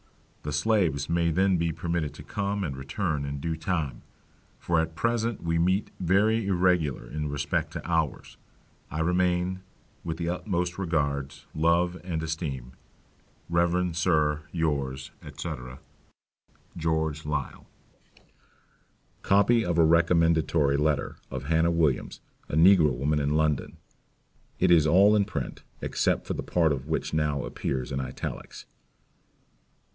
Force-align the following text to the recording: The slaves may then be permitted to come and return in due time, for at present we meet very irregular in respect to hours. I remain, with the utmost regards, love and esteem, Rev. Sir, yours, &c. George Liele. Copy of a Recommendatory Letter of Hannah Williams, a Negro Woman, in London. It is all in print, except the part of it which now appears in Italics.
The 0.41 0.51
slaves 0.51 1.07
may 1.07 1.29
then 1.29 1.57
be 1.57 1.71
permitted 1.71 2.15
to 2.15 2.23
come 2.23 2.63
and 2.63 2.75
return 2.75 3.23
in 3.23 3.39
due 3.39 3.55
time, 3.55 4.01
for 4.57 4.79
at 4.79 4.95
present 4.95 5.43
we 5.43 5.59
meet 5.59 5.91
very 5.99 6.47
irregular 6.47 7.07
in 7.07 7.29
respect 7.29 7.71
to 7.73 7.87
hours. 7.87 8.37
I 8.89 9.01
remain, 9.01 9.61
with 10.03 10.17
the 10.17 10.29
utmost 10.29 10.79
regards, 10.79 11.45
love 11.53 12.01
and 12.03 12.23
esteem, 12.23 12.71
Rev. 13.47 13.95
Sir, 13.95 14.41
yours, 14.51 15.11
&c. 15.37 15.49
George 16.75 17.21
Liele. 17.23 17.65
Copy 19.21 19.63
of 19.63 19.77
a 19.77 19.85
Recommendatory 19.85 20.77
Letter 20.77 21.17
of 21.29 21.43
Hannah 21.43 21.69
Williams, 21.69 22.19
a 22.49 22.55
Negro 22.55 22.91
Woman, 22.95 23.19
in 23.19 23.35
London. 23.35 23.77
It 24.57 24.71
is 24.71 24.87
all 24.87 25.15
in 25.15 25.25
print, 25.25 25.61
except 25.79 26.25
the 26.25 26.33
part 26.41 26.71
of 26.71 26.85
it 26.85 26.87
which 26.87 27.13
now 27.13 27.43
appears 27.45 27.91
in 27.91 27.99
Italics. 27.99 28.65